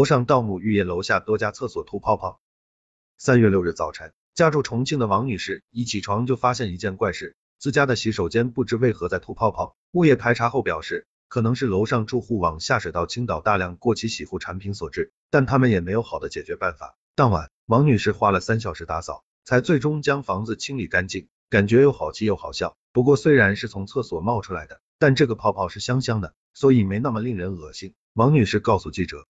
[0.00, 2.40] 楼上盗墓寓意楼下多家厕所吐泡泡。
[3.18, 16.96] 三月六日早晨家住重庆的王女士一起床就发现一件怪事自家的洗手间不知为何在吐泡泡物业排查后表示可能是楼上住户往下水道倾倒大量过期洗护产品所致但他们也没有好的解决办法。
[17.14, 22.74] 当晚王女士花了三小时打扫才最终将房子清理干净感觉又好气又好笑。
[22.94, 27.92] 不过虽然是从厕所冒出来的但这个泡泡是香香的所以没那么令人恶心。
[28.14, 29.28] 王女士告诉记者